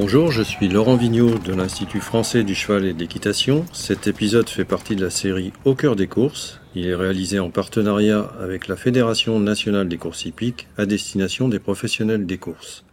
[0.00, 3.66] Bonjour, je suis Laurent Vigneault de l'Institut français du cheval et de l'équitation.
[3.72, 6.60] Cet épisode fait partie de la série Au cœur des courses.
[6.76, 11.58] Il est réalisé en partenariat avec la Fédération nationale des courses hippiques à destination des
[11.58, 12.84] professionnels des courses.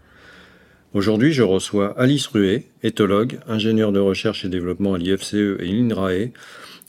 [0.96, 6.32] Aujourd'hui, je reçois Alice Ruet, éthologue, ingénieure de recherche et développement à l'IFCE et l'INRAE,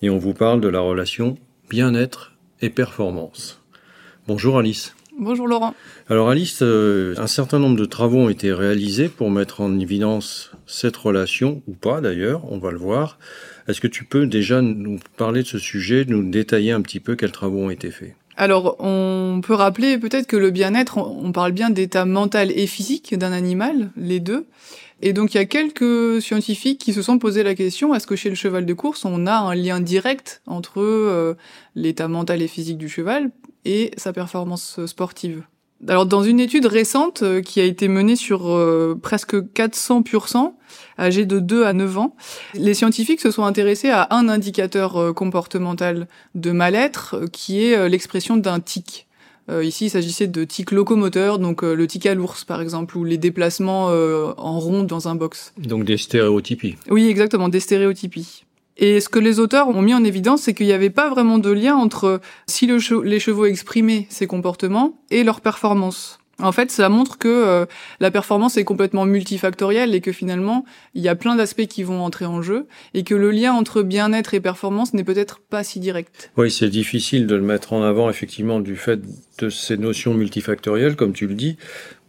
[0.00, 1.36] et on vous parle de la relation
[1.68, 3.62] bien-être et performance.
[4.26, 4.95] Bonjour Alice.
[5.18, 5.74] Bonjour Laurent.
[6.10, 10.50] Alors Alice, euh, un certain nombre de travaux ont été réalisés pour mettre en évidence
[10.66, 13.18] cette relation, ou pas d'ailleurs, on va le voir.
[13.66, 17.16] Est-ce que tu peux déjà nous parler de ce sujet, nous détailler un petit peu
[17.16, 18.14] quels travaux ont été faits?
[18.36, 23.16] Alors, on peut rappeler peut-être que le bien-être, on parle bien d'état mental et physique
[23.16, 24.44] d'un animal, les deux.
[25.00, 28.16] Et donc, il y a quelques scientifiques qui se sont posé la question, est-ce que
[28.16, 31.34] chez le cheval de course, on a un lien direct entre euh,
[31.74, 33.30] l'état mental et physique du cheval
[33.66, 35.42] et sa performance sportive
[35.88, 40.28] alors dans une étude récente euh, qui a été menée sur euh, presque 400 pur
[40.28, 40.58] sang
[40.98, 42.16] âgés de 2 à 9 ans,
[42.54, 48.36] les scientifiques se sont intéressés à un indicateur euh, comportemental de mal-être qui est l'expression
[48.36, 49.06] d'un tic.
[49.62, 53.18] ici, il s'agissait de tic locomoteur, donc le tic à l'ours par exemple, ou les
[53.18, 55.52] déplacements en rond dans un box.
[55.58, 56.76] Donc des stéréotypies.
[56.88, 58.45] Oui, exactement, des stéréotypies.
[58.76, 61.38] Et ce que les auteurs ont mis en évidence, c'est qu'il n'y avait pas vraiment
[61.38, 66.18] de lien entre si les chevaux exprimaient ces comportements et leur performance.
[66.38, 67.64] En fait, ça montre que euh,
[67.98, 72.04] la performance est complètement multifactorielle et que finalement, il y a plein d'aspects qui vont
[72.04, 75.80] entrer en jeu et que le lien entre bien-être et performance n'est peut-être pas si
[75.80, 76.30] direct.
[76.36, 79.00] Oui, c'est difficile de le mettre en avant effectivement du fait
[79.38, 81.56] de ces notions multifactorielles, comme tu le dis,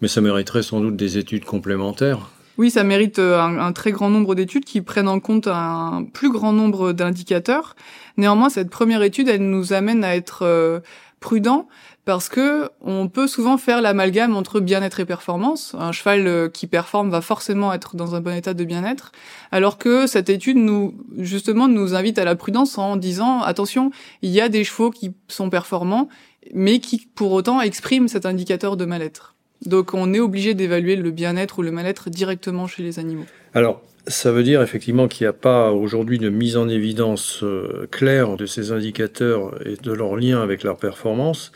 [0.02, 2.32] mais ça mériterait sans doute des études complémentaires.
[2.58, 6.32] Oui, ça mérite euh, un, très grand nombre d'études qui prennent en compte un plus
[6.32, 7.76] grand nombre d'indicateurs.
[8.18, 10.80] Néanmoins, cette première étude, elle nous amène à être euh,
[11.20, 11.68] prudent
[12.04, 15.76] parce que on peut souvent faire l'amalgame entre bien-être et performance.
[15.78, 19.12] Un cheval euh, qui performe va forcément être dans un bon état de bien-être,
[19.52, 23.92] alors que cette étude nous justement nous invite à la prudence en disant attention,
[24.24, 26.10] il y a des chevaux qui sont performants,
[26.56, 29.37] mais qui pour autant expriment cet indicateur de mal-être.
[29.66, 33.26] Donc on est obligé d'évaluer le bien-être ou le mal-être directement chez les animaux.
[33.54, 37.88] Alors, ça veut dire effectivement qu'il n'y a pas aujourd'hui de mise en évidence euh,
[37.92, 41.52] claire de ces indicateurs et de leur lien avec leur performance.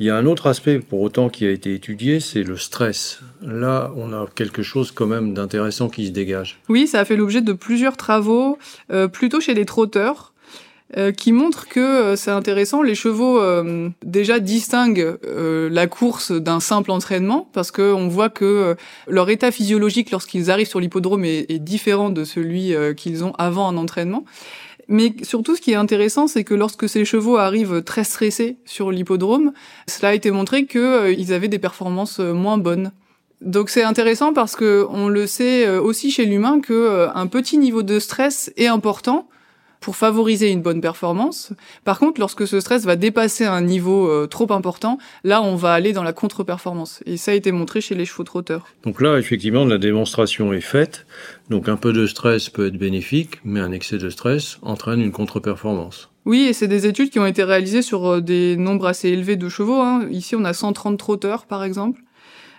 [0.00, 3.20] Il y a un autre aspect pour autant qui a été étudié, c'est le stress.
[3.42, 6.60] Là, on a quelque chose quand même d'intéressant qui se dégage.
[6.68, 8.58] Oui, ça a fait l'objet de plusieurs travaux,
[8.90, 10.33] euh, plutôt chez les trotteurs,
[10.96, 12.80] euh, qui montre que euh, c'est intéressant.
[12.80, 18.76] Les chevaux euh, déjà distinguent la course d'un simple entraînement parce que on voit que
[19.08, 23.68] leur état physiologique lorsqu'ils arrivent sur l'hippodrome est, est, différent de celui qu'ils ont avant
[23.68, 24.24] un entraînement.
[24.86, 28.90] Mais surtout, ce qui est intéressant, c'est que lorsque ces chevaux arrivent très stressés sur
[28.90, 29.52] l'hippodrome,
[29.88, 32.92] cela a été montré qu'ils avaient des performances moins bonnes.
[33.40, 37.82] Donc c'est intéressant parce que on le sait aussi chez l'humain que un petit niveau
[37.82, 39.26] de stress est important
[39.84, 41.52] pour favoriser une bonne performance.
[41.84, 45.74] Par contre, lorsque ce stress va dépasser un niveau euh, trop important, là, on va
[45.74, 47.02] aller dans la contre-performance.
[47.04, 48.66] Et ça a été montré chez les chevaux trotteurs.
[48.82, 51.04] Donc là, effectivement, la démonstration est faite.
[51.50, 55.12] Donc un peu de stress peut être bénéfique, mais un excès de stress entraîne une
[55.12, 56.08] contre-performance.
[56.24, 59.36] Oui, et c'est des études qui ont été réalisées sur euh, des nombres assez élevés
[59.36, 59.82] de chevaux.
[59.82, 60.06] Hein.
[60.10, 62.00] Ici, on a 130 trotteurs, par exemple.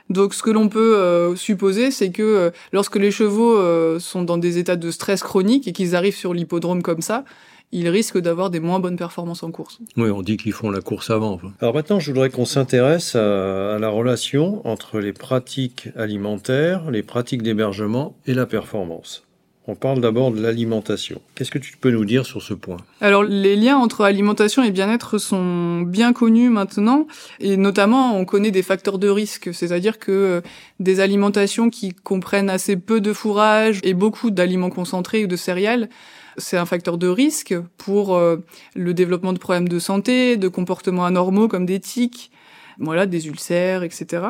[0.09, 4.23] Donc ce que l'on peut euh, supposer, c'est que euh, lorsque les chevaux euh, sont
[4.23, 7.25] dans des états de stress chronique et qu'ils arrivent sur l'hippodrome comme ça,
[7.71, 9.79] ils risquent d'avoir des moins bonnes performances en course.
[9.97, 11.39] Oui, on dit qu'ils font la course avant.
[11.59, 17.41] Alors maintenant, je voudrais qu'on s'intéresse à, la relation entre les pratiques alimentaires, les pratiques
[17.41, 19.23] d'hébergement et la performance.
[19.67, 21.21] On parle d'abord de l'alimentation.
[21.33, 22.77] Qu'est-ce que tu peux nous dire sur ce point?
[23.01, 27.07] Alors les liens entre alimentation et bien-être sont bien connus maintenant
[27.39, 30.41] et notamment on connaît des facteurs de risque, c'est-à-dire que euh,
[30.79, 35.89] des alimentations qui comprennent assez peu de fourrage et beaucoup d'aliments concentrés ou de céréales
[36.37, 38.37] c'est un facteur de risque pour euh,
[38.75, 42.31] le développement de problèmes de santé, de comportements anormaux comme des tics,
[42.79, 44.27] voilà, des ulcères, etc.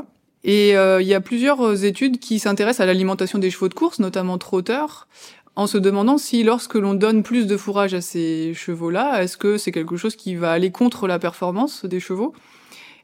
[0.47, 3.73] Et euh, il y a plusieurs euh, études qui s'intéressent à l'alimentation des chevaux de
[3.73, 5.07] course, notamment trotteurs,
[5.55, 9.57] en se demandant si lorsque l'on donne plus de fourrage à ces chevaux-là, est-ce que
[9.57, 12.35] c'est quelque chose qui va aller contre la performance des chevaux?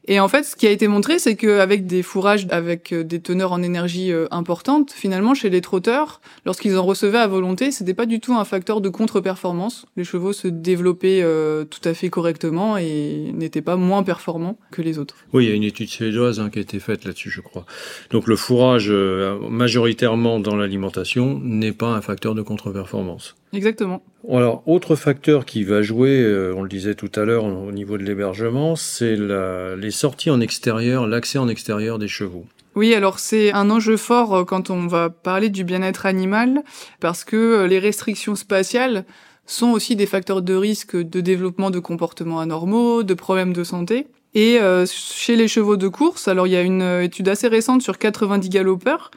[0.08, 3.22] Et en fait, ce qui a été montré, c'est qu'avec des fourrages avec euh, des
[3.22, 7.94] teneurs en énergie euh, importantes, finalement, chez les trotteurs, lorsqu'ils en recevaient à volonté, c'était
[7.94, 9.86] pas du tout un facteur de contre-performance.
[9.98, 14.82] Les chevaux se développaient euh, tout à fait correctement et n'étaient pas moins performants que
[14.82, 15.16] les autres.
[15.34, 17.66] Oui, il y a une étude suédoise hein, qui a été faite là-dessus, je crois.
[18.10, 23.36] Donc le fourrage, majoritairement dans l'alimentation, n'est pas un facteur de contre-performance.
[23.54, 24.02] Exactement.
[24.30, 28.04] Alors, autre facteur qui va jouer, on le disait tout à l'heure au niveau de
[28.04, 32.46] l'hébergement, c'est les sorties en extérieur, l'accès en extérieur des chevaux.
[32.74, 36.64] Oui, alors c'est un enjeu fort euh, quand on va parler du bien-être animal,
[37.02, 39.04] parce que euh, les restrictions spatiales
[39.46, 44.08] sont aussi des facteurs de risque de développement de comportements anormaux, de problèmes de santé.
[44.34, 47.82] Et euh, chez les chevaux de course, alors il y a une étude assez récente
[47.82, 49.12] sur 90 galopeurs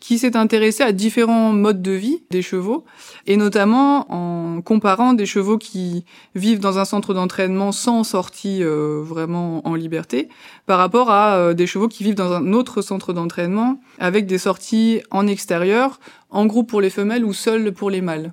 [0.00, 2.84] qui s'est intéressé à différents modes de vie des chevaux,
[3.26, 6.04] et notamment en comparant des chevaux qui
[6.34, 10.28] vivent dans un centre d'entraînement sans sortie euh, vraiment en liberté,
[10.66, 14.38] par rapport à euh, des chevaux qui vivent dans un autre centre d'entraînement avec des
[14.38, 15.98] sorties en extérieur,
[16.30, 18.32] en groupe pour les femelles ou seules pour les mâles.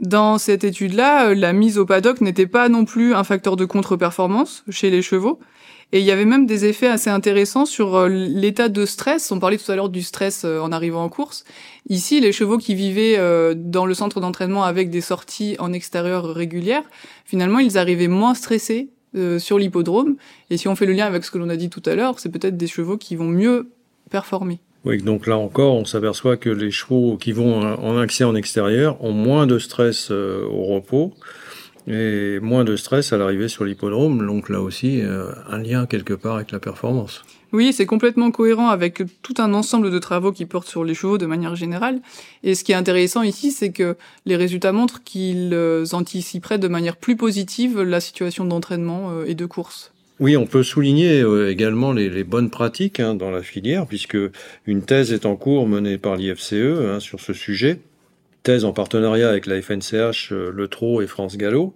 [0.00, 3.64] Dans cette étude-là, euh, la mise au paddock n'était pas non plus un facteur de
[3.64, 5.40] contre-performance chez les chevaux,
[5.92, 9.32] et il y avait même des effets assez intéressants sur euh, l'état de stress.
[9.32, 11.44] On parlait tout à l'heure du stress euh, en arrivant en course.
[11.88, 13.18] Ici, les chevaux qui vivaient
[13.54, 16.82] dans le centre d'entraînement avec des sorties en extérieur régulières,
[17.24, 18.88] finalement, ils arrivaient moins stressés
[19.38, 20.16] sur l'hippodrome.
[20.50, 22.18] Et si on fait le lien avec ce que l'on a dit tout à l'heure,
[22.18, 23.70] c'est peut-être des chevaux qui vont mieux
[24.10, 24.58] performer.
[24.86, 29.02] Oui, donc là encore, on s'aperçoit que les chevaux qui vont en accès en extérieur
[29.04, 31.12] ont moins de stress au repos
[31.88, 34.26] et moins de stress à l'arrivée sur l'hippodrome.
[34.26, 37.22] Donc là aussi, euh, un lien quelque part avec la performance.
[37.52, 41.16] Oui, c'est complètement cohérent avec tout un ensemble de travaux qui portent sur les chevaux
[41.16, 42.00] de manière générale.
[42.42, 46.68] Et ce qui est intéressant ici, c'est que les résultats montrent qu'ils euh, anticiperaient de
[46.68, 49.92] manière plus positive la situation d'entraînement euh, et de course.
[50.18, 54.16] Oui, on peut souligner également les, bonnes pratiques hein, dans la filière, puisque
[54.66, 57.80] une thèse est en cours menée par l'IFCE hein, sur ce sujet.
[58.46, 61.74] Thèse en partenariat avec la FNCH, euh, Le Trot et France Gallo,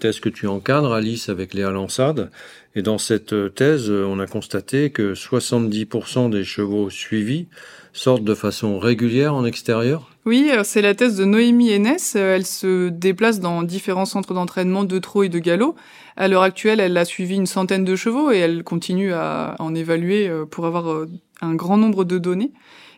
[0.00, 2.30] thèse que tu encadres, Alice, avec Léa Lansade.
[2.74, 7.46] Et dans cette euh, thèse, euh, on a constaté que 70% des chevaux suivis
[7.94, 11.96] sortent de façon régulière en extérieur Oui, c'est la thèse de Noémie Hennes.
[12.14, 15.76] Elle se déplace dans différents centres d'entraînement de trot et de galop.
[16.16, 19.74] À l'heure actuelle, elle a suivi une centaine de chevaux et elle continue à en
[19.74, 21.06] évaluer pour avoir
[21.40, 22.52] un grand nombre de données.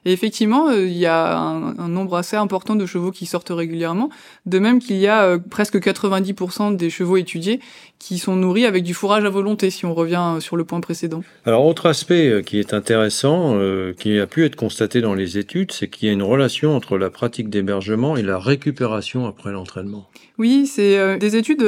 [0.05, 4.11] Et effectivement, euh, il y a un, nombre assez important de chevaux qui sortent régulièrement,
[4.47, 7.61] de même qu'il y a euh, presque 90% des chevaux étudiés
[8.01, 10.81] qui sont nourris avec du fourrage à volonté, si on revient euh, sur le point
[10.81, 11.23] précédent.
[11.45, 13.59] Alors, autre aspect qui est intéressant,
[13.99, 16.99] qui a pu être constaté dans les études, c'est qu'il y a une relation entre
[16.99, 20.09] la pratique d'hébergement et la récupération après l'entraînement.
[20.39, 21.65] Oui, c'est des études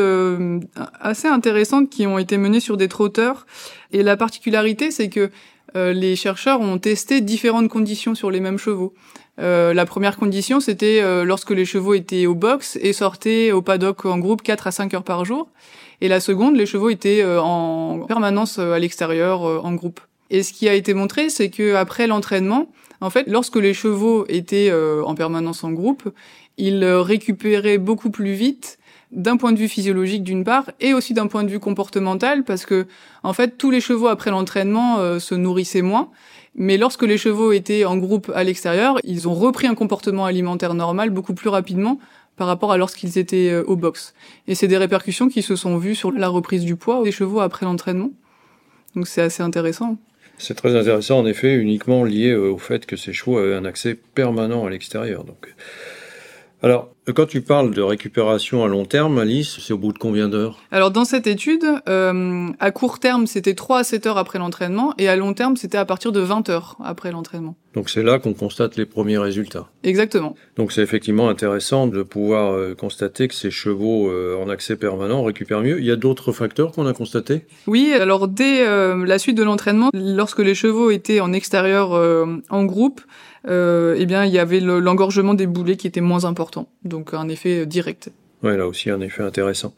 [1.01, 3.47] assez intéressantes qui ont été menées sur des trotteurs.
[3.93, 5.31] Et la particularité, c'est que
[5.77, 8.95] euh, les chercheurs ont testé différentes conditions sur les mêmes chevaux.
[9.41, 13.61] Euh, la première condition, c'était euh, lorsque les chevaux étaient au box et sortaient au
[13.61, 15.49] paddock en groupe 4 à 5 heures par jour.
[16.01, 20.01] Et la seconde, les chevaux étaient en permanence à l'extérieur en groupe.
[20.29, 24.27] Et ce qui a été montré, c'est que après l'entraînement, en fait, lorsque les chevaux
[24.29, 26.13] étaient en permanence en groupe,
[26.59, 28.79] ils récupéraient beaucoup plus vite
[29.15, 32.67] d'un point de vue physiologique d'une part et aussi d'un point de vue comportemental parce
[32.67, 32.87] que
[33.23, 36.11] en fait tous les chevaux après l'entraînement euh, se nourrissaient moins.
[36.57, 40.75] Mais lorsque les chevaux étaient en groupe à l'extérieur ils ont repris un comportement alimentaire
[40.75, 41.99] normal beaucoup plus rapidement
[42.37, 44.15] par rapport à lorsqu'ils étaient euh, au box.
[44.49, 47.41] Et c'est des répercussions qui se sont vues sur la reprise du poids des chevaux
[47.41, 48.11] après l'entraînement.
[48.97, 49.97] Donc c'est assez intéressant.
[50.39, 53.65] C'est très intéressant en effet uniquement lié euh, au fait que ces chevaux avaient un
[53.65, 55.23] accès permanent à l'extérieur.
[55.23, 55.55] Donc
[56.65, 60.29] alors, quand tu parles de récupération à long terme, Alice, c'est au bout de combien
[60.29, 60.59] d'heures?
[60.71, 64.95] Alors, dans cette étude, euh, à court terme, c'était 3 à 7 heures après l'entraînement,
[64.97, 67.57] et à long terme, c'était à partir de 20 heures après l'entraînement.
[67.75, 69.67] Donc, c'est là qu'on constate les premiers résultats.
[69.83, 70.35] Exactement.
[70.57, 75.23] Donc, c'est effectivement intéressant de pouvoir euh, constater que ces chevaux euh, en accès permanent
[75.25, 75.81] récupèrent mieux.
[75.81, 77.43] Il y a d'autres facteurs qu'on a constatés?
[77.67, 81.93] Oui, alors dès la suite de l'entraînement, lorsque les chevaux étaient en extérieur
[82.51, 83.01] en groupe,
[83.47, 87.29] euh, eh bien, il y avait l'engorgement des boulets qui était moins important, donc un
[87.29, 88.11] effet direct.
[88.43, 89.75] Oui, là aussi un effet intéressant.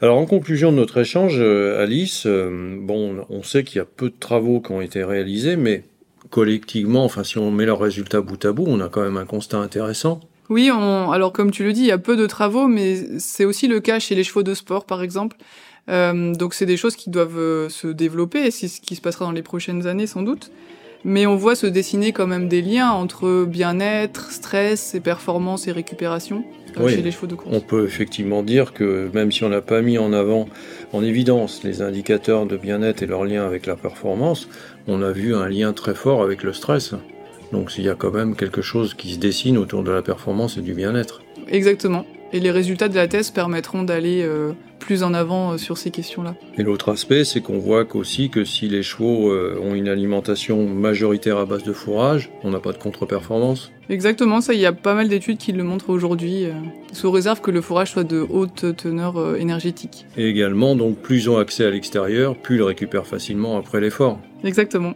[0.00, 3.84] Alors en conclusion de notre échange, euh, Alice, euh, bon, on sait qu'il y a
[3.84, 5.84] peu de travaux qui ont été réalisés, mais
[6.30, 9.24] collectivement, enfin si on met leurs résultats bout à bout, on a quand même un
[9.24, 10.20] constat intéressant.
[10.50, 13.44] Oui, on, alors comme tu le dis, il y a peu de travaux, mais c'est
[13.44, 15.36] aussi le cas chez les chevaux de sport, par exemple.
[15.88, 19.32] donc c'est des choses qui doivent se développer, et c'est ce qui se passera dans
[19.32, 20.50] les prochaines années sans doute.
[21.04, 25.72] Mais on voit se dessiner quand même des liens entre bien-être, stress et performance et
[25.72, 26.44] récupération
[26.78, 27.54] euh, chez les chevaux de course.
[27.54, 30.48] On peut effectivement dire que même si on n'a pas mis en avant,
[30.92, 34.48] en évidence, les indicateurs de bien-être et leur lien avec la performance,
[34.88, 36.94] on a vu un lien très fort avec le stress.
[37.52, 40.56] Donc il y a quand même quelque chose qui se dessine autour de la performance
[40.56, 41.22] et du bien-être.
[41.48, 42.06] Exactement.
[42.34, 45.92] Et les résultats de la thèse permettront d'aller euh, plus en avant euh, sur ces
[45.92, 46.34] questions-là.
[46.58, 50.66] Et l'autre aspect, c'est qu'on voit aussi que si les chevaux euh, ont une alimentation
[50.66, 53.70] majoritaire à base de fourrage, on n'a pas de contre-performance.
[53.88, 56.46] Exactement, ça, il y a pas mal d'études qui le montrent aujourd'hui,
[56.92, 60.06] sous réserve que le fourrage soit de haute teneur énergétique.
[60.16, 63.80] Et également, donc, plus ils ont accès à l'extérieur, plus ils le récupèrent facilement après
[63.80, 64.18] l'effort.
[64.42, 64.94] Exactement.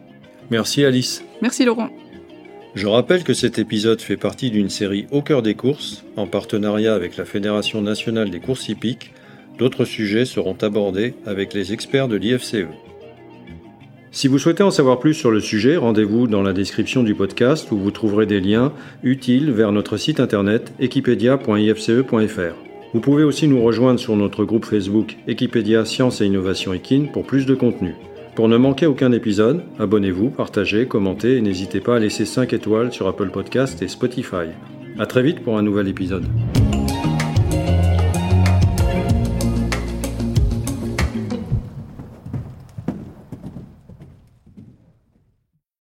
[0.49, 1.23] Merci Alice.
[1.41, 1.89] Merci Laurent.
[2.75, 6.93] Je rappelle que cet épisode fait partie d'une série Au cœur des courses, en partenariat
[6.93, 9.11] avec la Fédération nationale des courses hippiques.
[9.57, 12.67] D'autres sujets seront abordés avec les experts de l'IFCE.
[14.11, 17.71] Si vous souhaitez en savoir plus sur le sujet, rendez-vous dans la description du podcast
[17.71, 18.71] où vous trouverez des liens
[19.03, 22.55] utiles vers notre site internet equipedia.ifce.fr.
[22.93, 27.23] Vous pouvez aussi nous rejoindre sur notre groupe Facebook Equipedia Science et Innovation Equine pour
[27.23, 27.95] plus de contenu.
[28.39, 32.93] Pour ne manquer aucun épisode, abonnez-vous, partagez, commentez et n'hésitez pas à laisser 5 étoiles
[32.93, 34.47] sur Apple Podcast et Spotify.
[34.97, 36.23] A très vite pour un nouvel épisode.